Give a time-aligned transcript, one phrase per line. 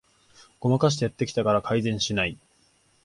[0.59, 2.39] ごまかしてやってきたから改善しない